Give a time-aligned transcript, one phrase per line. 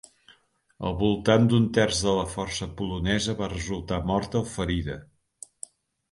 [0.87, 4.97] Al voltant d'un terç de la força polonesa va resultar morta o ferida.